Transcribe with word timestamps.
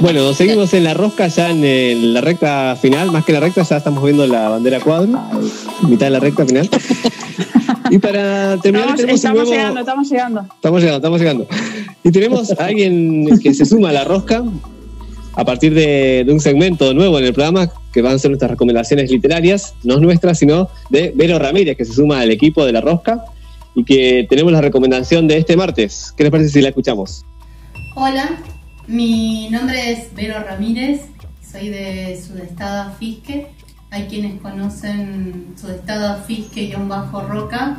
Bueno, 0.00 0.32
seguimos 0.34 0.74
en 0.74 0.84
la 0.84 0.94
rosca 0.94 1.28
ya 1.28 1.50
en 1.50 2.12
la 2.12 2.20
recta 2.20 2.76
final, 2.80 3.10
más 3.10 3.24
que 3.24 3.32
la 3.32 3.40
recta, 3.40 3.62
ya 3.62 3.76
estamos 3.76 4.02
viendo 4.04 4.26
la 4.26 4.48
bandera 4.48 4.80
cuadro, 4.80 5.18
mitad 5.88 6.06
de 6.06 6.10
la 6.10 6.20
recta 6.20 6.44
final. 6.44 6.68
Y 7.90 7.98
para 7.98 8.56
terminar, 8.58 8.98
estamos, 8.98 9.48
llegando, 9.48 9.80
estamos 9.80 10.10
llegando. 10.10 10.40
Estamos 10.40 10.80
llegando, 10.80 10.96
estamos 10.96 11.20
llegando. 11.20 11.46
Y 12.02 12.10
tenemos 12.10 12.50
a 12.50 12.64
alguien 12.64 13.38
que 13.38 13.54
se 13.54 13.64
suma 13.64 13.90
a 13.90 13.92
la 13.92 14.04
rosca 14.04 14.42
a 15.36 15.44
partir 15.44 15.74
de, 15.74 16.26
un 16.28 16.40
segmento 16.40 16.94
nuevo 16.94 17.18
en 17.18 17.26
el 17.26 17.32
programa 17.32 17.70
que 17.92 18.02
van 18.02 18.14
a 18.14 18.18
ser 18.18 18.30
nuestras 18.30 18.50
recomendaciones 18.50 19.10
literarias, 19.10 19.74
no 19.84 19.98
nuestras, 19.98 20.38
sino 20.38 20.68
de 20.90 21.12
Vero 21.14 21.38
Ramírez, 21.38 21.76
que 21.76 21.84
se 21.84 21.92
suma 21.92 22.20
al 22.20 22.30
equipo 22.30 22.64
de 22.64 22.72
la 22.72 22.80
rosca 22.80 23.24
y 23.74 23.84
que 23.84 24.26
tenemos 24.28 24.52
la 24.52 24.60
recomendación 24.60 25.26
de 25.28 25.38
este 25.38 25.56
martes. 25.56 26.12
¿Qué 26.16 26.24
les 26.24 26.32
parece 26.32 26.50
si 26.50 26.60
la 26.62 26.68
escuchamos? 26.68 27.24
Hola, 27.96 28.38
mi 28.86 29.48
nombre 29.50 29.92
es 29.92 30.14
Vero 30.14 30.42
Ramírez, 30.42 31.02
soy 31.40 31.70
de 31.70 32.20
Sudestada 32.20 32.90
Fisque. 32.98 33.48
Hay 33.90 34.06
quienes 34.08 34.40
conocen 34.40 35.54
Sudestada 35.56 36.22
Fisque-Roca 36.24 37.78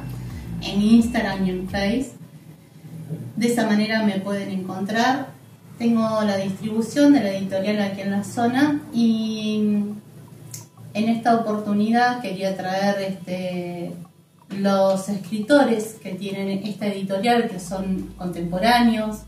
en 0.61 0.81
Instagram 0.81 1.45
y 1.45 1.49
en 1.51 1.69
Face. 1.69 2.13
De 3.35 3.47
esa 3.47 3.67
manera 3.67 4.03
me 4.03 4.19
pueden 4.19 4.49
encontrar. 4.49 5.27
Tengo 5.77 6.21
la 6.23 6.37
distribución 6.37 7.13
de 7.13 7.21
la 7.21 7.33
editorial 7.33 7.81
aquí 7.81 8.01
en 8.01 8.11
la 8.11 8.23
zona 8.23 8.81
y 8.93 9.57
en 10.93 11.09
esta 11.09 11.35
oportunidad 11.35 12.21
quería 12.21 12.55
traer 12.55 13.01
este, 13.01 13.91
los 14.57 15.09
escritores 15.09 15.97
que 16.01 16.11
tienen 16.11 16.63
esta 16.63 16.87
editorial, 16.87 17.49
que 17.49 17.59
son 17.59 18.13
contemporáneos, 18.17 19.23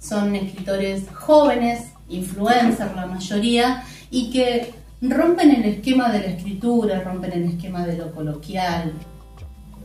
son 0.00 0.34
escritores 0.34 1.04
jóvenes, 1.14 1.92
influencers 2.08 2.96
la 2.96 3.06
mayoría, 3.06 3.84
y 4.10 4.30
que 4.30 4.74
rompen 5.00 5.52
el 5.52 5.64
esquema 5.64 6.10
de 6.10 6.20
la 6.20 6.26
escritura, 6.26 7.00
rompen 7.02 7.32
el 7.32 7.44
esquema 7.44 7.86
de 7.86 7.96
lo 7.96 8.12
coloquial, 8.12 8.92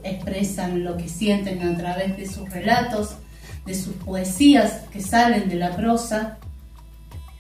expresan 0.04 0.84
lo 0.84 0.98
que 0.98 1.08
sienten 1.08 1.62
a 1.62 1.78
través 1.78 2.18
de 2.18 2.28
sus 2.28 2.50
relatos, 2.50 3.18
de 3.66 3.76
sus 3.76 3.94
poesías 3.94 4.84
que 4.92 5.02
salen 5.02 5.50
de 5.50 5.56
la 5.56 5.76
prosa. 5.76 6.38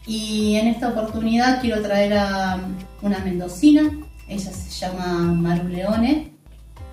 Y 0.05 0.55
en 0.55 0.67
esta 0.67 0.89
oportunidad 0.89 1.61
quiero 1.61 1.81
traer 1.81 2.13
a 2.13 2.59
una 3.01 3.19
mendocina, 3.19 3.89
ella 4.27 4.51
se 4.51 4.69
llama 4.69 5.17
Maru 5.17 5.67
Leone 5.67 6.31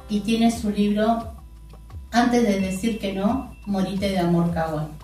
y 0.08 0.20
tiene 0.20 0.50
su 0.50 0.70
libro 0.70 1.32
Antes 2.10 2.42
de 2.42 2.60
decir 2.60 2.98
que 2.98 3.14
no, 3.14 3.56
Morite 3.64 4.10
de 4.10 4.18
Amor 4.18 4.52
Kawan. 4.52 5.01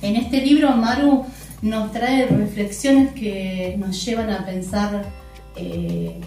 En 0.00 0.14
este 0.14 0.40
libro 0.40 0.76
Maru 0.76 1.24
nos 1.60 1.90
trae 1.90 2.26
reflexiones 2.26 3.12
que 3.14 3.74
nos 3.78 4.04
llevan 4.04 4.30
a 4.30 4.46
pensar 4.46 5.04
eh, 5.56 6.20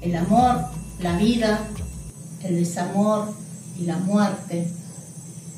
el 0.00 0.16
amor, 0.16 0.60
la 1.00 1.16
vida, 1.18 1.58
el 2.44 2.56
desamor 2.56 3.32
y 3.80 3.84
la 3.84 3.98
muerte. 3.98 4.68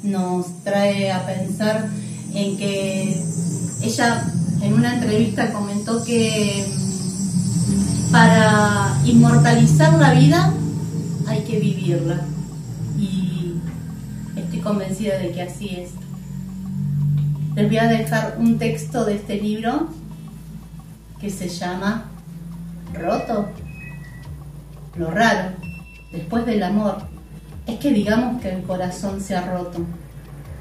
Nos 0.03 0.65
trae 0.65 1.13
a 1.13 1.27
pensar 1.27 1.91
en 2.33 2.57
que 2.57 3.23
ella 3.83 4.25
en 4.63 4.73
una 4.73 4.95
entrevista 4.95 5.53
comentó 5.53 6.03
que 6.05 6.65
para 8.11 8.99
inmortalizar 9.05 9.93
la 9.99 10.15
vida 10.15 10.55
hay 11.27 11.41
que 11.43 11.59
vivirla. 11.59 12.23
Y 12.99 13.57
estoy 14.37 14.61
convencida 14.61 15.19
de 15.19 15.33
que 15.33 15.43
así 15.43 15.69
es. 15.69 16.08
Les 17.59 17.67
voy 17.67 17.79
a 17.79 17.89
dejar 17.89 18.37
un 18.39 18.57
texto 18.57 19.05
de 19.05 19.17
este 19.17 19.35
libro 19.35 19.89
que 21.21 21.29
se 21.29 21.49
llama 21.49 22.05
Roto. 22.95 23.49
Lo 24.95 25.11
raro, 25.11 25.57
después 26.13 26.47
del 26.47 26.63
amor, 26.63 26.99
es 27.67 27.81
que 27.81 27.93
digamos 27.93 28.41
que 28.41 28.53
el 28.53 28.63
corazón 28.63 29.21
se 29.21 29.35
ha 29.35 29.41
roto. 29.41 29.81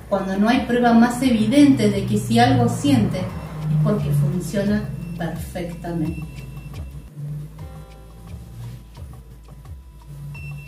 Cuando 0.10 0.38
no 0.38 0.50
hay 0.50 0.62
prueba 0.62 0.92
más 0.94 1.22
evidente 1.22 1.92
de 1.92 2.04
que 2.08 2.18
si 2.18 2.40
algo 2.40 2.68
siente 2.68 3.20
es 3.20 3.84
porque 3.84 4.10
funciona 4.10 4.90
perfectamente. 5.20 6.24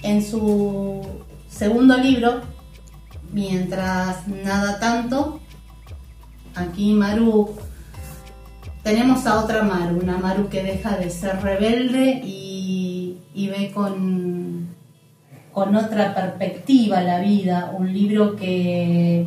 En 0.03 0.23
su 0.23 1.01
segundo 1.49 1.97
libro, 1.97 2.41
Mientras 3.31 4.27
nada 4.27 4.79
tanto, 4.79 5.39
Aquí 6.59 6.91
Maru, 6.91 7.55
tenemos 8.83 9.25
a 9.25 9.41
otra 9.41 9.63
Maru, 9.63 9.99
una 10.01 10.17
Maru 10.17 10.49
que 10.49 10.61
deja 10.61 10.97
de 10.97 11.09
ser 11.09 11.41
rebelde 11.41 12.21
y, 12.23 13.17
ve 13.33 13.71
con, 13.73 14.67
con 15.53 15.75
otra 15.75 16.13
perspectiva 16.13 17.01
la 17.01 17.19
vida, 17.19 17.73
un 17.77 17.93
libro 17.93 18.35
que, 18.35 19.25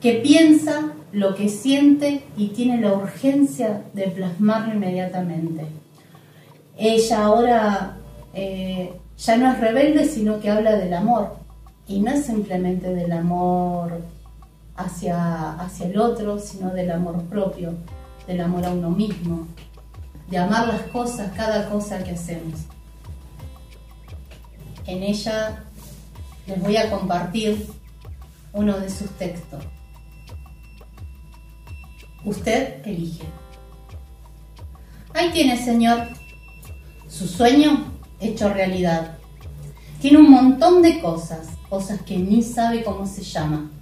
que 0.00 0.14
piensa 0.14 0.92
lo 1.12 1.36
que 1.36 1.48
siente 1.48 2.24
y 2.36 2.48
tiene 2.48 2.80
la 2.80 2.92
urgencia 2.92 3.84
de 3.92 4.08
plasmarlo 4.08 4.74
inmediatamente. 4.74 5.66
Ella 6.76 7.24
ahora 7.24 7.96
eh, 8.34 8.92
ya 9.16 9.36
no 9.36 9.52
es 9.52 9.60
rebelde, 9.60 10.06
sino 10.06 10.40
que 10.40 10.50
habla 10.50 10.72
del 10.72 10.92
amor. 10.92 11.36
Y 11.86 12.00
no 12.00 12.10
es 12.10 12.26
simplemente 12.26 12.92
del 12.92 13.12
amor 13.12 13.92
hacia, 14.76 15.52
hacia 15.54 15.86
el 15.86 15.98
otro, 15.98 16.38
sino 16.38 16.70
del 16.70 16.90
amor 16.90 17.22
propio, 17.24 17.74
del 18.26 18.40
amor 18.40 18.64
a 18.64 18.70
uno 18.70 18.90
mismo, 18.90 19.46
de 20.28 20.38
amar 20.38 20.68
las 20.68 20.82
cosas, 20.82 21.32
cada 21.36 21.68
cosa 21.68 22.02
que 22.02 22.12
hacemos. 22.12 22.60
En 24.86 25.02
ella 25.02 25.64
les 26.46 26.60
voy 26.60 26.76
a 26.76 26.90
compartir 26.90 27.66
uno 28.52 28.78
de 28.78 28.90
sus 28.90 29.10
textos. 29.12 29.62
Usted 32.24 32.86
elige. 32.86 33.24
Ahí 35.14 35.30
tiene, 35.32 35.62
Señor, 35.62 36.08
su 37.08 37.26
sueño 37.26 37.92
hecho 38.20 38.48
realidad. 38.48 39.18
Tiene 40.00 40.18
un 40.18 40.30
montón 40.30 40.82
de 40.82 41.00
cosas, 41.00 41.48
cosas 41.68 42.00
que 42.02 42.16
ni 42.16 42.42
sabe 42.42 42.82
cómo 42.82 43.06
se 43.06 43.22
llaman 43.22 43.81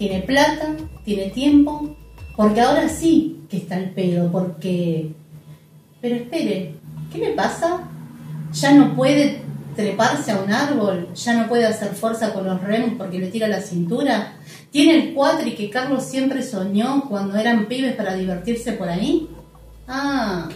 tiene 0.00 0.22
plata, 0.22 0.76
tiene 1.04 1.28
tiempo, 1.28 1.94
porque 2.34 2.62
ahora 2.62 2.88
sí 2.88 3.44
que 3.50 3.58
está 3.58 3.76
el 3.76 3.90
pedo, 3.90 4.32
porque... 4.32 5.12
Pero 6.00 6.14
espere, 6.14 6.74
¿qué 7.12 7.18
le 7.18 7.32
pasa? 7.32 7.82
Ya 8.50 8.72
no 8.72 8.96
puede 8.96 9.42
treparse 9.76 10.32
a 10.32 10.40
un 10.40 10.50
árbol, 10.50 11.12
ya 11.12 11.34
no 11.34 11.48
puede 11.50 11.66
hacer 11.66 11.90
fuerza 11.90 12.32
con 12.32 12.46
los 12.46 12.62
remos 12.62 12.94
porque 12.96 13.18
le 13.18 13.26
tira 13.26 13.46
la 13.46 13.60
cintura. 13.60 14.32
¿Tiene 14.70 14.94
el 14.94 15.12
cuatri 15.12 15.54
que 15.54 15.68
Carlos 15.68 16.02
siempre 16.04 16.42
soñó 16.42 17.04
cuando 17.06 17.36
eran 17.36 17.66
pibes 17.66 17.94
para 17.94 18.14
divertirse 18.14 18.72
por 18.72 18.88
ahí? 18.88 19.28
Ah, 19.86 20.48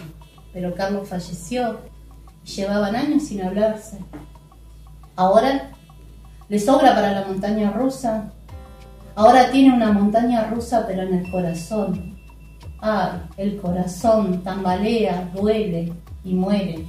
pero 0.53 0.73
Carlos 0.73 1.07
falleció 1.07 1.81
llevaban 2.55 2.95
años 2.95 3.21
sin 3.21 3.43
hablarse. 3.43 3.99
Ahora 5.15 5.69
le 6.49 6.59
sobra 6.59 6.95
para 6.95 7.11
la 7.11 7.27
montaña 7.27 7.69
rusa, 7.69 8.31
Ahora 9.15 9.49
tiene 9.49 9.73
una 9.73 9.93
montaña 9.93 10.43
rusa 10.47 10.85
pero 10.85 11.03
en 11.03 11.13
el 11.13 11.31
corazón. 11.31 12.15
Ay, 12.81 13.21
el 13.37 13.57
corazón 13.57 14.43
tambalea, 14.43 15.31
duele 15.33 15.93
y 16.25 16.33
muere. 16.33 16.85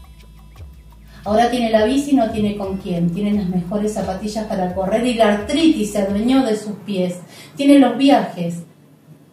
Ahora 1.25 1.49
tiene 1.51 1.71
la 1.71 1.85
bici 1.85 2.11
y 2.11 2.15
no 2.15 2.29
tiene 2.31 2.57
con 2.57 2.79
quién. 2.79 3.11
Tiene 3.11 3.33
las 3.33 3.49
mejores 3.49 3.95
zapatillas 3.95 4.47
para 4.47 4.75
correr 4.75 5.07
y 5.07 5.15
la 5.15 5.35
artritis 5.35 5.93
se 5.93 5.99
adueñó 5.99 6.45
de 6.45 6.57
sus 6.57 6.75
pies. 6.85 7.21
Tiene 7.57 7.79
los 7.79 7.97
viajes, 7.97 8.63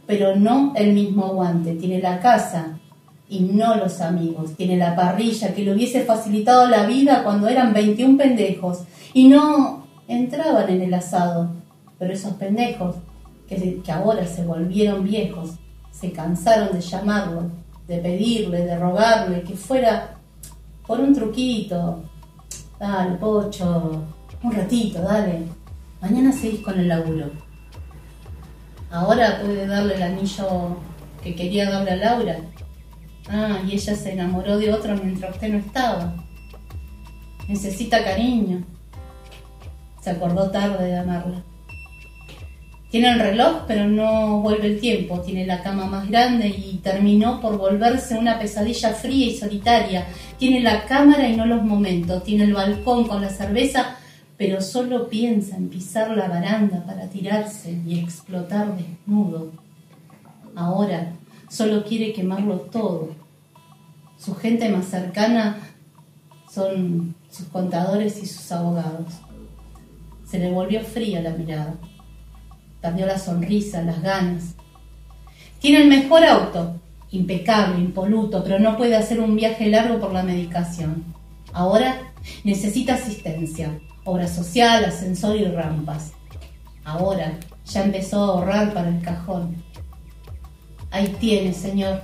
pero 0.06 0.36
no 0.36 0.74
el 0.76 0.94
mismo 0.94 1.30
guante. 1.30 1.74
Tiene 1.74 2.00
la 2.00 2.20
casa 2.20 2.80
y 3.28 3.40
no 3.40 3.76
los 3.76 4.02
amigos. 4.02 4.56
Tiene 4.56 4.78
la 4.78 4.96
parrilla 4.96 5.54
que 5.56 5.64
le 5.64 5.74
hubiese 5.74 6.02
facilitado 6.02 6.68
la 6.68 6.86
vida 6.86 7.24
cuando 7.24 7.48
eran 7.48 7.74
21 7.74 8.18
pendejos 8.18 8.84
y 9.14 9.30
no 9.30 9.88
entraban 10.08 10.70
en 10.70 10.82
el 10.84 10.94
asado 10.94 11.63
pero 11.98 12.14
esos 12.14 12.34
pendejos 12.34 12.96
que, 13.48 13.82
ahora 13.92 14.26
se 14.26 14.44
volvieron 14.46 15.04
viejos, 15.04 15.52
se 15.92 16.12
cansaron 16.12 16.74
de 16.74 16.82
llamarlo, 16.82 17.52
de 17.88 17.98
pedirle, 17.98 18.66
de 18.66 18.78
rogarle 18.78 19.44
que 19.44 19.56
fuera 19.56 20.18
por 20.88 21.00
un 21.00 21.14
truquito. 21.14 22.04
Dale, 22.80 23.16
pocho, 23.18 24.04
un 24.42 24.52
ratito, 24.52 25.02
dale. 25.02 25.44
Mañana 26.02 26.32
seguís 26.32 26.62
con 26.62 26.80
el 26.80 26.88
laburo. 26.88 27.32
Ahora 28.92 29.40
puede 29.42 29.66
darle 29.66 29.96
el 29.96 30.04
anillo 30.04 30.78
que 31.24 31.36
quería 31.36 31.70
darle 31.70 31.92
a 31.92 31.96
Laura. 31.96 32.38
Ah, 33.30 33.60
y 33.66 33.74
ella 33.74 33.96
se 33.96 34.12
enamoró 34.12 34.58
de 34.58 34.74
otro 34.74 34.96
mientras 34.96 35.34
usted 35.34 35.50
no 35.50 35.60
estaba. 35.60 36.14
Necesita 37.48 38.04
cariño. 38.04 38.64
Se 40.02 40.10
acordó 40.10 40.52
tarde 40.52 40.86
de 40.86 40.98
amarla 40.98 41.42
Tiene 42.94 43.10
el 43.10 43.20
reloj, 43.20 43.64
pero 43.66 43.88
no 43.88 44.42
vuelve 44.42 44.68
el 44.68 44.80
tiempo. 44.80 45.20
Tiene 45.22 45.48
la 45.48 45.64
cama 45.64 45.88
más 45.88 46.08
grande 46.08 46.50
y 46.50 46.78
terminó 46.84 47.42
por 47.42 47.58
volverse 47.58 48.16
una 48.16 48.38
pesadilla 48.38 48.92
fría 48.94 49.26
y 49.26 49.36
solitaria. 49.36 50.06
Tiene 50.38 50.60
la 50.60 50.86
cámara 50.86 51.28
y 51.28 51.36
no 51.36 51.48
los 51.48 51.64
momentos. 51.64 52.24
Tiene 52.24 52.44
el 52.44 52.54
balcón 52.54 53.08
con 53.08 53.24
la 53.24 53.30
cerveza, 53.30 53.96
pero 54.38 54.62
solo 54.62 55.10
piensa 55.10 55.58
en 55.58 55.70
pisar 55.70 56.16
la 56.16 56.28
baranda 56.28 56.86
para 56.86 57.10
tirarse 57.10 57.76
y 57.84 57.98
explotar 57.98 58.78
desnudo. 58.78 59.50
Ahora 60.56 61.14
solo 61.50 61.84
quiere 61.86 62.14
quemarlo 62.14 62.58
todo. 62.60 63.10
Su 64.20 64.36
gente 64.36 64.70
más 64.70 64.86
cercana 64.86 65.58
son 66.48 67.16
sus 67.32 67.48
contadores 67.48 68.22
y 68.22 68.28
sus 68.28 68.52
abogados. 68.52 69.14
Se 70.30 70.38
le 70.38 70.52
volvió 70.52 70.82
fría 70.82 71.22
la 71.22 71.32
mirada. 71.32 71.74
Perdió 72.84 73.06
la 73.06 73.18
sonrisa, 73.18 73.82
las 73.82 74.02
ganas. 74.02 74.56
Tiene 75.62 75.84
el 75.84 75.88
mejor 75.88 76.26
auto, 76.26 76.82
impecable, 77.12 77.80
impoluto, 77.80 78.44
pero 78.44 78.60
no 78.60 78.76
puede 78.76 78.98
hacer 78.98 79.22
un 79.22 79.38
viaje 79.38 79.68
largo 79.68 80.02
por 80.02 80.12
la 80.12 80.22
medicación. 80.22 81.02
Ahora 81.54 82.12
necesita 82.44 82.96
asistencia, 82.96 83.80
obra 84.04 84.28
social, 84.28 84.84
ascensor 84.84 85.38
y 85.38 85.46
rampas. 85.46 86.12
Ahora 86.84 87.40
ya 87.66 87.86
empezó 87.86 88.22
a 88.22 88.28
ahorrar 88.28 88.74
para 88.74 88.90
el 88.90 89.02
cajón. 89.02 89.56
Ahí 90.92 91.16
tiene, 91.22 91.54
señor. 91.54 92.02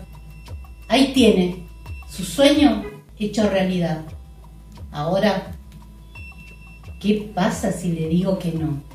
Ahí 0.88 1.12
tiene 1.12 1.68
su 2.10 2.24
sueño 2.24 2.86
hecho 3.18 3.50
realidad. 3.50 4.00
Ahora, 4.94 5.52
¿qué 7.02 7.30
pasa 7.36 7.74
si 7.74 7.92
le 7.92 8.08
digo 8.08 8.40
que 8.40 8.54
no? 8.54 8.89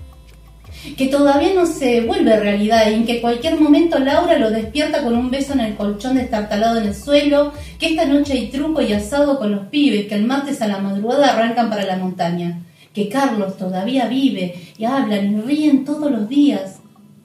Que 0.96 1.08
todavía 1.08 1.54
no 1.54 1.66
se 1.66 2.02
vuelve 2.02 2.38
realidad 2.38 2.90
y 2.90 2.94
en 2.94 3.06
que 3.06 3.20
cualquier 3.20 3.58
momento 3.58 3.98
Laura 3.98 4.38
lo 4.38 4.50
despierta 4.50 5.02
con 5.02 5.16
un 5.16 5.30
beso 5.30 5.54
en 5.54 5.60
el 5.60 5.76
colchón 5.76 6.16
destartalado 6.16 6.78
en 6.78 6.88
el 6.88 6.94
suelo, 6.94 7.52
que 7.78 7.88
esta 7.88 8.04
noche 8.04 8.34
hay 8.34 8.48
truco 8.48 8.82
y 8.82 8.92
asado 8.92 9.38
con 9.38 9.50
los 9.50 9.66
pibes, 9.66 10.06
que 10.06 10.14
el 10.14 10.24
martes 10.24 10.60
a 10.62 10.68
la 10.68 10.78
madrugada 10.78 11.32
arrancan 11.32 11.70
para 11.70 11.84
la 11.84 11.96
montaña, 11.96 12.60
que 12.92 13.08
Carlos 13.08 13.56
todavía 13.56 14.06
vive 14.06 14.72
y 14.76 14.84
hablan 14.84 15.32
y 15.32 15.40
ríen 15.40 15.84
todos 15.84 16.10
los 16.10 16.28
días, 16.28 16.80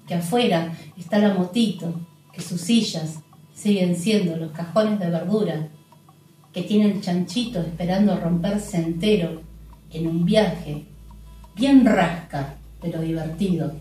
que 0.07 0.15
afuera 0.15 0.73
está 0.97 1.19
la 1.19 1.33
motito, 1.33 1.93
que 2.33 2.41
sus 2.41 2.61
sillas 2.61 3.19
siguen 3.53 3.95
siendo 3.95 4.37
los 4.37 4.51
cajones 4.51 4.99
de 4.99 5.09
verdura, 5.09 5.67
que 6.53 6.63
tiene 6.63 6.85
el 6.85 7.01
chanchito 7.01 7.59
esperando 7.59 8.17
romperse 8.17 8.77
entero 8.77 9.41
en 9.91 10.07
un 10.07 10.25
viaje 10.25 10.85
bien 11.55 11.85
rasca 11.85 12.55
pero 12.81 13.01
divertido. 13.01 13.71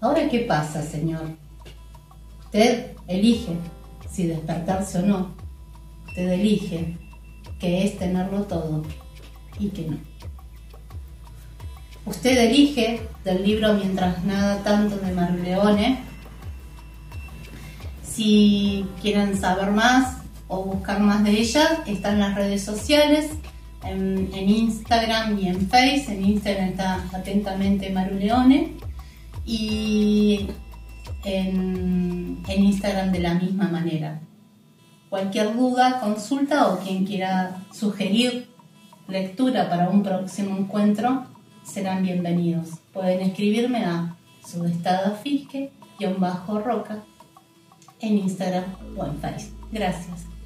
Ahora, 0.00 0.28
¿qué 0.28 0.40
pasa, 0.40 0.82
Señor? 0.82 1.22
Usted 2.44 2.92
elige 3.06 3.56
si 4.10 4.26
despertarse 4.26 4.98
o 4.98 5.02
no. 5.02 5.34
Usted 6.06 6.32
elige 6.32 6.96
que 7.58 7.84
es 7.84 7.98
tenerlo 7.98 8.42
todo 8.44 8.82
y 9.58 9.68
que 9.68 9.86
no. 9.86 9.98
Usted 12.06 12.38
elige 12.38 13.02
del 13.24 13.44
libro 13.44 13.74
Mientras 13.74 14.24
nada 14.24 14.62
tanto 14.62 14.96
de 14.96 15.12
Marleone. 15.12 16.00
Si 18.02 18.86
quieren 19.02 19.38
saber 19.38 19.70
más 19.70 20.16
o 20.48 20.64
buscar 20.64 21.00
más 21.00 21.22
de 21.24 21.32
ella, 21.32 21.82
están 21.86 22.18
las 22.18 22.34
redes 22.34 22.64
sociales 22.64 23.30
en, 23.84 24.32
Instagram 24.32 25.38
y 25.38 25.48
en 25.48 25.68
Face. 25.68 26.06
En 26.08 26.24
Instagram 26.24 26.70
está 26.70 27.04
atentamente 27.12 27.90
Maruleone 27.90 28.72
y 29.44 30.48
en, 31.24 32.42
Instagram 32.48 33.12
de 33.12 33.20
la 33.20 33.34
misma 33.34 33.68
manera. 33.68 34.22
Cualquier 35.08 35.56
duda, 35.56 36.00
consulta 36.00 36.66
o 36.68 36.80
quien 36.80 37.06
quiera 37.06 37.62
sugerir 37.72 38.48
lectura 39.06 39.70
para 39.70 39.88
un 39.88 40.02
próximo 40.02 40.56
encuentro 40.56 41.26
serán 41.62 42.02
bienvenidos. 42.02 42.80
Pueden 42.92 43.20
escribirme 43.20 43.84
a 43.84 44.16
sudestadafisque-roca 44.44 47.04
en 48.00 48.18
Instagram 48.18 48.64
o 48.96 49.06
en 49.06 49.18
Facebook. 49.18 49.68
Gracias. 49.72 50.37